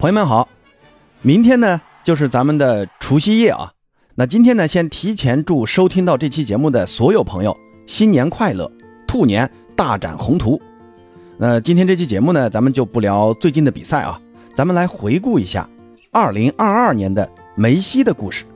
[0.00, 0.48] 朋友们好，
[1.20, 3.70] 明天呢就是咱们的除夕夜啊。
[4.14, 7.54] 那今天呢，先提前祝收听到这期节目的所有朋友
[7.86, 8.72] 新年快乐，
[9.06, 10.58] 兔年大展宏图。
[11.36, 14.18] 那今天这期节目呢，咱们就不聊最近的比赛啊，
[14.54, 15.68] 咱们来回顾一下
[16.12, 18.46] 2022年的梅西的故事。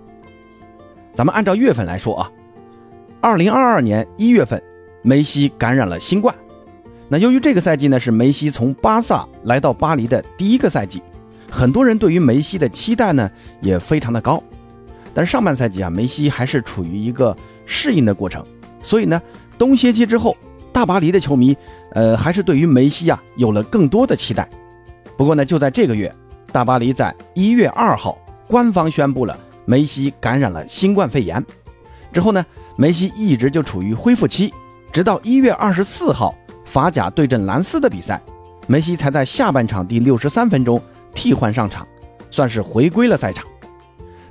[1.13, 2.33] 咱们按照月份来说啊
[3.21, 4.63] ，2022年一月份，
[5.03, 6.35] 梅西感染了新冠。
[7.07, 11.03] 那由于这个赛季呢是梅西从巴萨来到巴黎的第一个赛季。
[11.55, 14.43] 很多人对于梅西的期待呢也非常的高，
[15.15, 18.45] 但是上半赛季啊，梅西还是处于一个适应的过程，
[18.83, 19.23] 所以呢，
[19.57, 20.37] 冬歇期之后，
[20.73, 21.57] 大巴黎的球迷，
[21.93, 24.49] 呃，还是对于梅西啊有了更多的期待。
[25.17, 26.13] 不过呢，就在这个月，
[26.51, 31.43] 大巴黎在一月二号官方宣布了梅西感染了新冠肺炎，
[32.13, 34.53] 之后呢，梅西一直就处于恢复期，
[34.93, 38.21] 直到一月二十四号法甲对阵兰斯的比赛，
[38.67, 40.83] 梅西才在下半场第六十三分钟。
[41.15, 41.87] 替换上场，
[42.31, 43.47] 算是回归了赛场。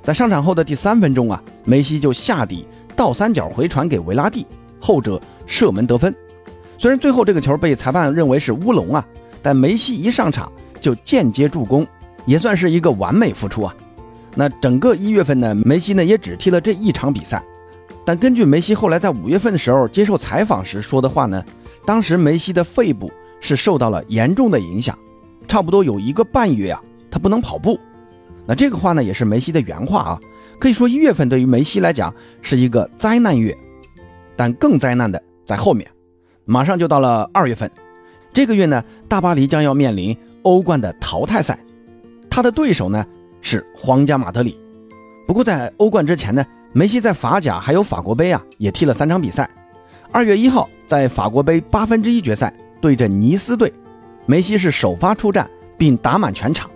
[0.02, 4.46] 在上场后的第三分钟啊，梅西就下底倒三角回传给维拉蒂，
[4.78, 6.14] 后者射门得分。
[6.76, 9.06] 虽然最后这个球被裁判认为是乌龙啊，
[9.40, 11.86] 但梅西一上场就间接助攻，
[12.26, 13.74] 也算是一个完美复出啊。
[14.34, 17.42] 那整个一月份呢，梅西呢也只踢了这一场比赛。
[18.04, 21.42] 但根据梅西后来在五月份的时候接受采访时说的话呢，
[21.86, 23.10] 当时梅西的肺部
[23.40, 24.98] 是受到了严重的影响。
[25.46, 27.78] 差不多有一个半月啊，他不能跑步。
[28.46, 30.20] 那这个话呢，也是梅西的原话啊。
[30.58, 33.56] 可以说一月份对于梅西来讲是一个灾难月，
[34.36, 35.90] 但更灾难的在后面，
[36.44, 37.70] 马上就到了二月份。
[38.32, 41.58] 这个月呢，大巴黎将要面临欧冠的淘汰赛，
[42.30, 43.04] 他的对手呢
[43.40, 44.58] 是皇家马德里。
[45.26, 49.48] 不过在欧冠之前呢，梅西在法甲还有法国杯啊也踢了三场比赛。
[50.12, 53.72] 二月一号在法国杯八分之一决赛对阵尼斯队。
[54.26, 56.70] 梅西是首发出战，并打满全场。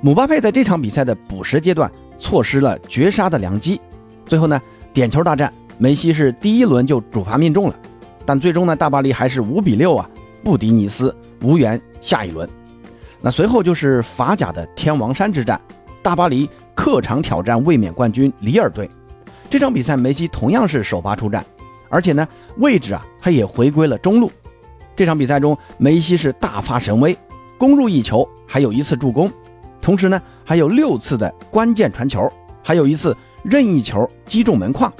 [0.00, 3.80] 姆巴佩在这场比赛的补时阶段错失了绝杀的良机，
[4.26, 4.60] 最后呢，
[4.92, 7.76] 点球大战，梅西是第一轮就主罚命中了，
[8.24, 10.08] 但最终呢，大巴黎还是五比六啊
[10.42, 12.48] 不敌尼斯，无缘下一轮。
[13.20, 15.60] 那随后就是法甲的天王山之战，
[16.02, 18.88] 大巴黎客场挑战卫冕冠军里尔队。
[19.48, 21.44] 这场比赛梅西同样是首发出战，
[21.88, 22.26] 而且呢，
[22.56, 24.30] 位置啊他也回归了中路。
[24.96, 27.16] 这场比赛中，梅西是大发神威，
[27.58, 29.30] 攻入一球，还有一次助攻，
[29.80, 32.30] 同时呢，还有六次的关键传球，
[32.62, 34.92] 还有一次任意球击中门框。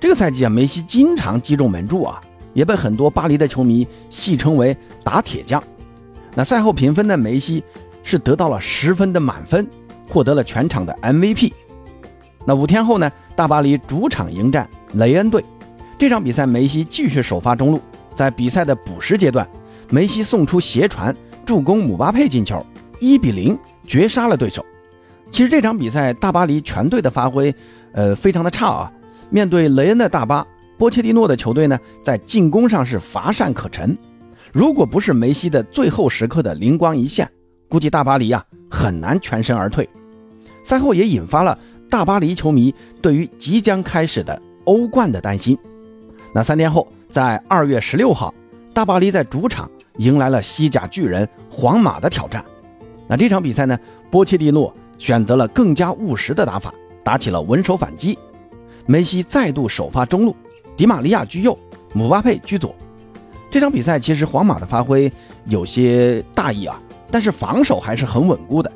[0.00, 2.20] 这个赛季啊，梅西经常击中门柱啊，
[2.52, 5.62] 也被很多巴黎的球迷戏称为“打铁匠”。
[6.34, 7.62] 那赛后评分的梅西
[8.02, 9.66] 是得到了十分的满分，
[10.10, 11.52] 获得了全场的 MVP。
[12.44, 15.42] 那五天后呢，大巴黎主场迎战雷恩队，
[15.96, 17.80] 这场比赛梅西继续首发中路。
[18.14, 19.46] 在比赛的补时阶段，
[19.90, 21.14] 梅西送出斜传
[21.44, 22.64] 助攻姆巴佩进球，
[23.00, 24.64] 一比零绝杀了对手。
[25.30, 27.54] 其实这场比赛大巴黎全队的发挥，
[27.92, 28.92] 呃，非常的差啊。
[29.30, 30.46] 面对雷恩的大巴，
[30.78, 33.96] 波切蒂诺的球队呢，在进攻上是乏善可陈。
[34.52, 37.28] 如果不是梅西的最后时刻的灵光一现，
[37.68, 39.88] 估计大巴黎啊很难全身而退。
[40.64, 41.58] 赛后也引发了
[41.90, 42.72] 大巴黎球迷
[43.02, 45.58] 对于即将开始的欧冠的担心。
[46.32, 46.86] 那三天后。
[47.14, 48.34] 在二月十六号，
[48.72, 52.44] 大巴黎在主场迎来了西甲巨人皇马的挑战。
[53.06, 53.78] 那这场比赛呢，
[54.10, 56.74] 波切蒂诺选择了更加务实的打法，
[57.04, 58.18] 打起了稳守反击。
[58.84, 60.34] 梅西再度首发中路，
[60.76, 61.56] 迪玛利亚居右，
[61.92, 62.74] 姆巴佩居左。
[63.48, 65.08] 这场比赛其实皇马的发挥
[65.44, 66.82] 有些大意啊，
[67.12, 68.68] 但是防守还是很稳固的。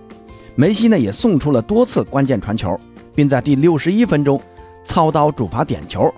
[0.54, 2.78] 梅西呢也送出了多次关键传球，
[3.16, 4.40] 并在第六十一分钟
[4.84, 6.08] 操刀主罚点球。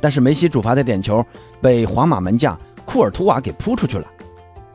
[0.00, 1.24] 但是梅西主罚的点球
[1.60, 4.06] 被皇马门将库尔图瓦给扑出去了，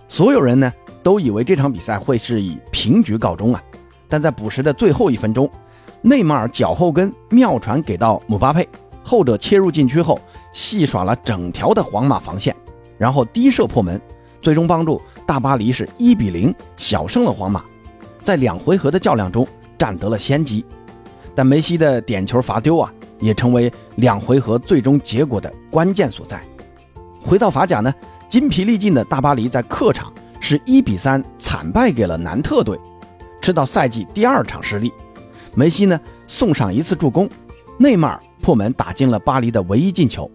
[0.08, 0.72] 所有人呢
[1.02, 3.64] 都以为这场比赛会是以平局告终啊，
[4.08, 5.50] 但在补时的最后一分钟，
[6.02, 8.68] 内马尔脚后跟妙传给到姆巴佩，
[9.04, 10.20] 后者切入禁区后
[10.52, 12.56] 戏耍了整条的皇马防线，
[12.98, 14.00] 然后低射破门，
[14.42, 17.64] 最终帮助大巴黎是一比零小胜了皇马，
[18.22, 19.48] 在两回合的较量中
[19.78, 20.66] 占得了先机，
[21.34, 22.92] 但梅西的点球罚丢啊。
[23.22, 26.42] 也成为两回合最终结果的关键所在。
[27.24, 27.94] 回到法甲呢，
[28.28, 32.78] 筋疲力尽的大巴黎在客场是一比三惨败给了南特队，
[33.42, 34.92] 吃到赛季第二场失利。
[35.54, 37.30] 梅西呢送上一次助攻，
[37.78, 40.30] 内马尔破门打进了巴黎的唯一进球。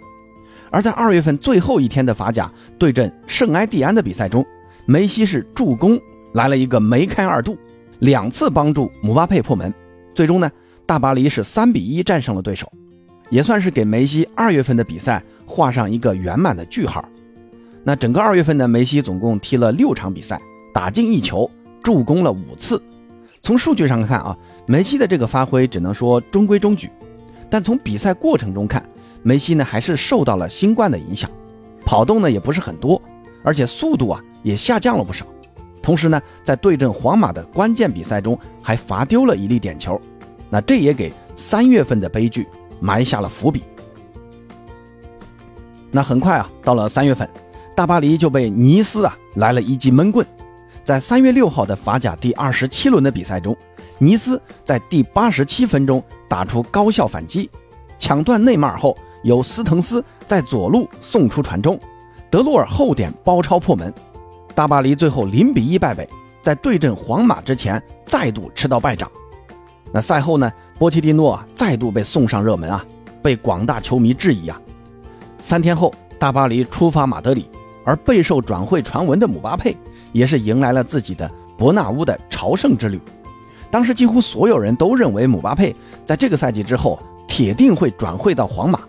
[0.70, 4.44] 而在二月份最后一天的法甲对阵圣埃蒂安的比赛中，
[4.84, 5.98] 梅西是助攻
[6.34, 7.56] 来了一个梅开二度，
[8.00, 9.72] 两次帮助姆巴佩破门，
[10.14, 10.50] 最终呢。
[10.86, 12.70] 大巴黎是三比一战胜了对手，
[13.28, 17.04] 也算是给梅西二月份的比赛画上一个圆满的句号。
[17.82, 20.40] 那整个二月份呢，梅西总共踢了六场比赛，
[20.72, 21.50] 打进一球，
[21.82, 22.80] 助攻了五次。
[23.42, 24.36] 从数据上看啊，
[24.66, 26.88] 梅西的这个发挥只能说中规中矩，
[27.50, 28.88] 但从比赛过程中看，
[29.24, 31.28] 梅西呢还是受到了新冠的影响，
[31.84, 33.00] 跑动呢也不是很多，
[33.42, 35.26] 而且速度啊也下降了不少。
[35.82, 40.00] 同时呢，在对阵皇马的关键比赛中还罚丢了一粒点球，
[40.50, 42.46] 那这也给三月份的悲剧
[42.80, 43.62] 埋下了伏笔。
[45.90, 47.28] 那很快啊，到了三月份，
[47.74, 50.26] 大巴黎就被尼斯啊来了一记闷棍。
[50.84, 53.56] 在三月六号的法甲第二十七轮的比赛中，
[53.98, 57.50] 尼斯在第八十七分钟打出高效反击，
[57.98, 61.78] 抢断内马尔后，由斯滕斯在左路送出传中，
[62.30, 63.92] 德洛尔后点包抄破门，
[64.54, 66.08] 大巴黎最后零比一败北，
[66.42, 69.10] 在对阵皇马之前再度吃到败仗。
[69.92, 72.84] 那赛后呢，波切蒂诺啊再度被送上热门啊，
[73.22, 74.60] 被广大球迷质疑啊。
[75.40, 77.48] 三天后，大巴黎出发马德里，
[77.84, 79.76] 而备受转会传闻的姆巴佩。
[80.12, 82.98] 也是迎来了自己的伯纳乌的朝圣之旅。
[83.70, 86.98] 当时几乎所有人都认为姆巴佩在这个赛季之后
[87.28, 88.80] 铁定会转会到皇马，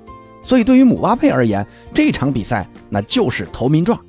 [0.41, 3.99] 所以对于姆巴佩而言，这场比赛那就是投名状。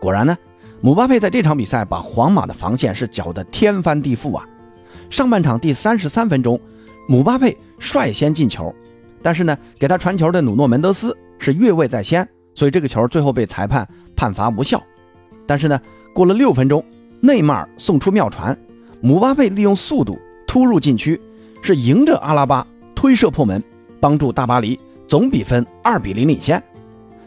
[0.00, 0.34] 果然呢，
[0.80, 4.46] 姆巴佩在这场比赛把皇马的防线是搅得天翻地覆啊！
[5.14, 6.60] 上半场第三十三分钟，
[7.06, 8.74] 姆巴佩率先进球，
[9.22, 14.82] 但是呢，给他传球的努诺门德斯是越位在先，所以这个球最后被裁判判罚无效。
[15.46, 15.80] 但是呢。
[16.12, 16.84] 过了六分钟，
[17.20, 18.56] 内马尔送出妙传，
[19.00, 20.16] 姆巴佩利用速度
[20.46, 21.20] 突入禁区，
[21.60, 22.64] 是迎着阿拉巴
[22.94, 23.60] 推射破门，
[23.98, 24.78] 帮助大巴黎
[25.08, 26.62] 总比分二比零领先。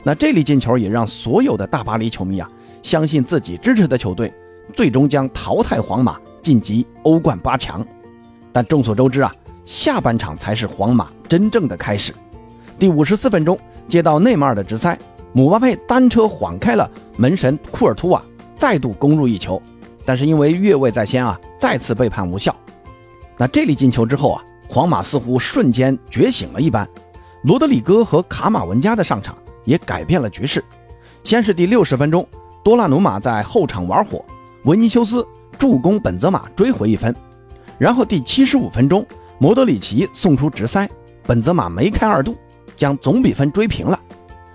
[0.05, 2.49] 那这粒进球也让所有的大巴黎球迷啊，
[2.81, 4.33] 相信自己支持的球队
[4.73, 6.17] 最终将淘汰皇马
[6.47, 7.85] 晋级欧冠八强。
[8.53, 9.29] 但众所周知啊，
[9.65, 12.13] 下半场才是皇马真正的开始。
[12.79, 13.59] 第五十四分钟，
[13.89, 14.97] 接到内马尔的直塞，
[15.33, 18.23] 姆巴佩单车晃开了门神库尔图瓦。
[18.55, 19.61] 再度攻入一球，
[20.05, 22.55] 但是因为越位在先啊，再次被判无效。
[23.35, 26.88] 那这粒进球之后啊，皇马似乎瞬间觉醒了一般。
[27.44, 30.63] 罗德里戈和卡马文加的上场也改变了局势。
[31.25, 32.25] 先是第六十分钟，
[32.63, 34.23] 多纳鲁马在后场玩火，
[34.63, 35.27] 维尼修斯
[35.57, 37.15] 助攻本泽马追回一分。
[37.77, 39.06] 然后第七十五分钟，
[39.39, 40.89] 莫德里奇送出直塞，
[41.25, 42.36] 本泽马梅开二度，
[42.75, 44.00] 将总比分追平了。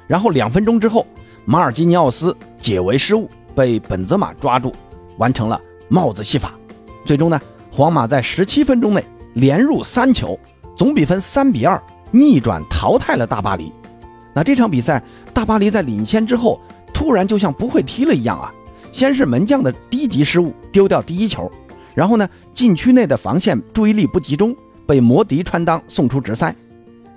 [0.06, 1.06] 然后两分钟之后，
[1.44, 3.28] 马尔基尼奥斯解围失误。
[3.54, 4.72] 被本泽马抓住，
[5.18, 5.60] 完成了
[5.90, 6.54] 帽子戏法。
[7.04, 7.38] 最终呢，
[7.70, 9.04] 皇马在十七分钟内
[9.34, 10.40] 连入三球，
[10.74, 11.78] 总比分三比二
[12.10, 13.70] 逆转淘汰了大巴黎。
[14.32, 15.02] 那这场比赛，
[15.34, 16.58] 大巴黎在领先之后，
[16.94, 18.50] 突然就像不会踢了一样啊！
[18.92, 21.50] 先是门将的低级失误丢掉第一球，
[21.94, 24.54] 然后呢，禁区内的防线注意力不集中，
[24.86, 26.54] 被摩迪穿裆送出直塞，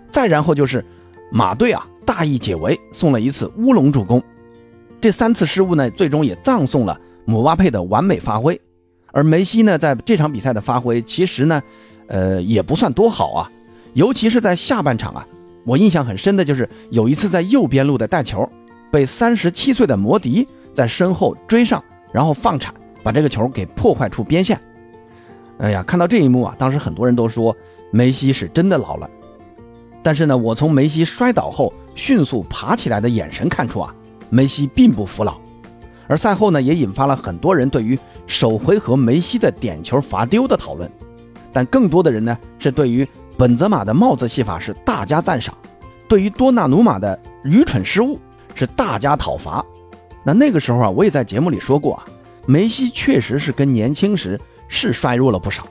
[0.10, 0.84] 再然后就是
[1.32, 4.24] 马队啊大意解围，送了一次乌龙助攻。
[5.02, 8.60] 这三次失误呢，最终也葬送了姆巴佩的完美发挥。
[9.12, 11.62] 而梅西呢，在这场比赛的发挥其实呢，
[12.08, 13.52] 呃，也不算多好啊。
[13.94, 15.26] 尤其是在下半场啊，
[15.66, 18.50] 我印象很深的就是有一次在右边路的带球，
[18.92, 24.60] 被三十七岁的摩迪在身后追上，然后放铲，把这个球给破坏出边线。
[25.58, 27.56] 哎呀，看到这一幕啊，当时很多人都说
[27.90, 29.10] 梅西是真的老了。
[30.04, 33.96] 但是呢，我从梅西摔倒后迅速爬起来的眼神看出啊。
[34.30, 35.38] 梅西并不服老，
[36.08, 40.92] 而赛后呢，也引发了很多人对于首回合梅西的点球罚丢的讨论，
[41.54, 45.56] 但更多的人呢是对于本泽马的帽子戏法是大加赞赏，
[46.10, 48.20] 对于多纳鲁马的愚蠢失误
[48.56, 49.64] 是大加讨伐。
[50.26, 52.04] 那那个时候啊，我也在节目里说过啊，
[52.48, 55.68] 梅西确实是跟年轻时是衰弱了不少，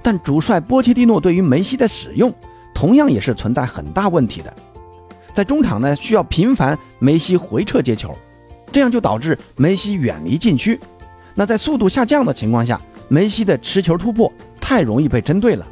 [0.00, 2.32] 但主帅波切蒂诺对于梅西的使用
[2.74, 4.52] 同样也是存在很大问题的。
[5.34, 8.16] 在中场呢，需要频繁梅西回撤接球，
[8.72, 10.80] 这样就导致梅西远离禁区。
[11.34, 15.66] 那在速度下降的情况下，梅西的持球突破太容易被针对了。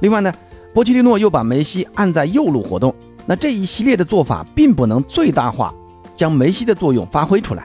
[0.00, 0.32] 另外呢，
[0.74, 2.94] 波切蒂诺又把梅西按在右路活动，
[3.26, 5.74] 那这一系列的做法并不能最大化
[6.20, 7.64] 将梅西的作用发挥出来，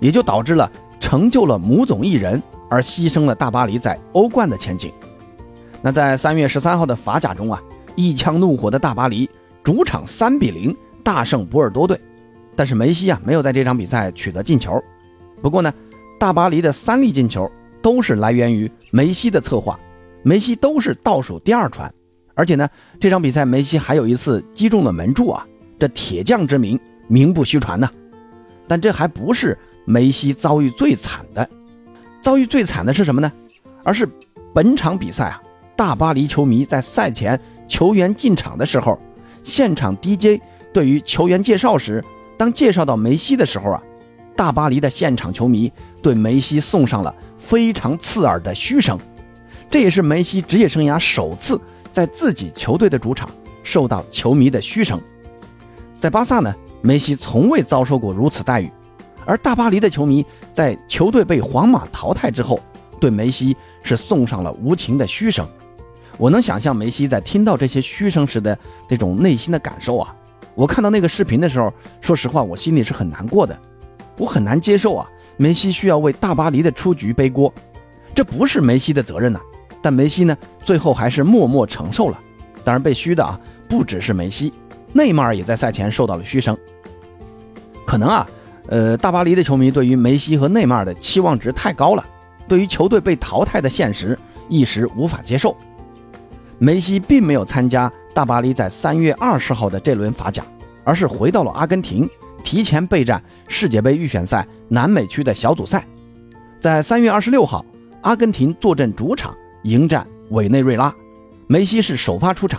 [0.00, 0.70] 也就导致了
[1.00, 4.92] 成就了母总一人而牺牲了大巴黎在欧冠的前景。
[5.80, 7.58] 那在三月十三号的法甲中啊，
[7.96, 9.30] 一腔怒火的大巴黎。
[9.64, 11.98] 主场三比零大胜波尔多队，
[12.54, 14.78] 但是梅西啊没有在这场比赛取得进球。
[15.40, 15.72] 不过呢，
[16.20, 19.80] 大巴黎的三粒进球都是来源于梅西的策划，
[20.22, 21.90] 梅西都是倒数第二传。
[22.34, 22.68] 而且呢，
[23.00, 25.46] 这场比赛梅西还有一次击中了门柱啊，
[25.78, 26.78] 这铁匠之名
[27.12, 27.90] 名不虚传呐。
[28.66, 31.46] 但这还不是梅西遭遇最惨的，
[32.22, 33.30] 遭遇最惨的是什么呢？
[33.84, 34.08] 而是
[34.54, 35.42] 本场比赛啊，
[35.76, 37.38] 大巴黎球迷在赛前
[37.68, 38.98] 球员进场的时候。
[39.44, 40.40] 现场 DJ
[40.72, 42.02] 对于球员介绍时，
[42.38, 43.82] 当介绍到梅西的时候啊，
[44.36, 48.96] 大巴黎的现场球迷对梅西送上了非常刺耳的嘘声，
[49.68, 51.60] 这也是梅西职业生涯首次
[51.92, 53.28] 在自己球队的主场
[53.64, 54.98] 受到球迷的嘘声。
[55.98, 58.70] 在巴萨呢，梅西从未遭受过如此待遇，
[59.24, 62.60] 而大巴黎的球迷在球队被皇马淘汰之后，
[63.00, 65.46] 对梅西是送上了无情的嘘声。
[66.18, 68.56] 我能想象梅西在听到这些嘘声时的
[68.88, 70.14] 那种内心的感受啊！
[70.54, 73.56] 我看到那个视频的时候，说实话，我心里是很难过的，
[74.18, 77.52] 我很难接受啊，梅西需要为大巴黎的出局背锅，
[78.14, 79.40] 这不是梅西的责任呐。
[79.80, 82.20] 但梅西呢，最后还是默默承受了。
[82.62, 84.52] 当然，被嘘的啊，不只是梅西，
[84.92, 86.56] 内马尔也在赛前受到了嘘声。
[87.92, 88.26] 可能啊，
[88.68, 92.02] 呃，大巴黎的球迷对于梅西和内马尔的期望值太高了，
[92.48, 94.18] 对于球队被淘汰的现实
[94.48, 95.54] 一时无法接受。
[96.58, 100.42] 梅西并没有参加大巴黎在三月二十号的这轮法甲，
[100.84, 102.08] 而是回到了阿根廷，
[102.42, 105.84] 提前备战世界杯预选赛南美区的小组赛。
[106.60, 107.62] 在三月二十六号，
[108.00, 109.34] 阿根廷坐镇主场
[109.64, 110.94] 迎战委内瑞拉，
[111.46, 112.58] 梅西是首发出场，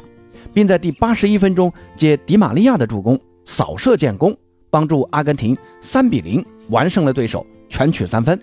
[0.54, 4.38] 并在第八十一分钟接迪玛利亚的助攻扫射建功，
[4.74, 8.40] 帮助阿根廷三比零完胜了对手，全取三分。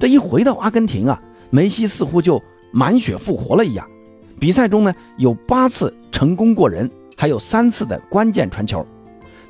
[0.00, 2.42] 这一回到阿根廷啊，梅西似乎就
[2.72, 3.86] 满血复活了一样。
[4.40, 8.84] 比赛中呢，有八次成功过人，还有三次的关键传球，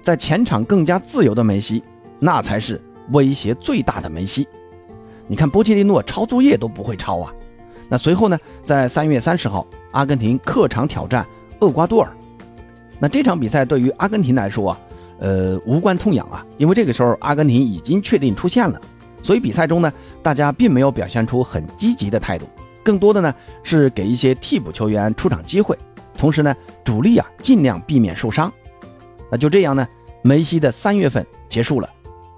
[0.03, 1.83] 在前场更加自由的梅西，
[2.19, 2.79] 那才是
[3.13, 4.47] 威胁最大的梅西。
[5.27, 7.33] 你看波切蒂诺抄作业都不会抄啊。
[7.89, 11.25] 那随后呢，在三月三十号，阿根廷客场挑战
[11.61, 12.13] 厄瓜多尔。
[12.99, 14.79] 那这场比赛对于阿根廷来说啊，
[15.19, 18.81] 呃，无关痛痒啊，因为这个时候阿根廷已经确定出线了，
[19.23, 19.93] 所以比赛中呢，
[20.23, 22.47] 大家并没有表现出很积极的态度。
[22.83, 25.79] 更多的呢是给一些替补球员出场机会，
[26.19, 26.55] 同时呢
[26.85, 28.53] 主力啊尽量避免受伤。
[29.31, 29.87] 那就这样呢，
[30.23, 31.89] 梅西的三月份结束了。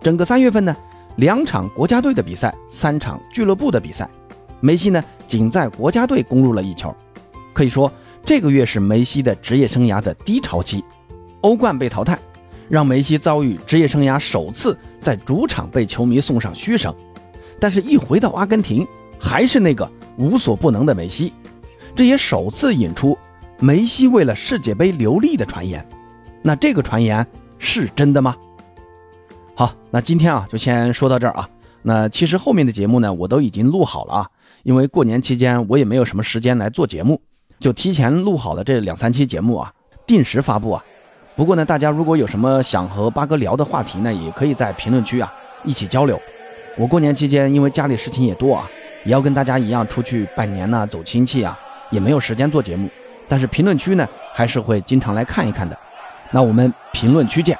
[0.00, 0.76] 整个三月份呢，
[1.16, 4.08] 两场国家队的比赛，三场俱乐部的比赛，
[4.60, 6.94] 梅西呢仅在国家队攻入了一球。
[7.52, 7.90] 可以说
[8.22, 10.84] 这个月是梅西的职业生涯的低潮期。
[11.40, 12.18] 欧冠被淘汰，
[12.68, 16.94] 让梅西遭遇职业生涯首次在主场被球迷送上嘘声。
[17.60, 18.86] 但是，一回到阿根廷，
[19.18, 19.90] 还是那个。
[20.18, 21.30] 无所不能的梅西，
[21.94, 23.18] 这也首次引出
[23.58, 25.86] 梅西为了世界杯留力的传言。
[26.40, 27.26] 那这个传言
[27.58, 28.34] 是真的吗？
[29.54, 31.46] 好，那今天啊就先说到这儿啊。
[31.82, 34.30] 那其实后面的节目呢，我都已经录好了啊。
[34.62, 37.20] 因为过年期间我也没有什么时间来做节目，
[37.60, 39.70] 就提前录好了这两三期节目啊，
[40.06, 40.82] 定时发布啊。
[41.36, 45.32] 不过呢，大家如果有什么想和八哥聊的话题呢，也可以在评论区啊
[45.64, 46.18] 一起交流。
[46.76, 48.68] 我过年期间因为家里事情也多啊。
[49.04, 51.56] 也要跟大家一样出去拜年呐，走亲戚啊，
[51.90, 52.90] 也没有时间做节目，
[53.28, 55.78] 但是评论区呢还是会经常来看一看的。
[56.32, 57.56] 那我们评论区见。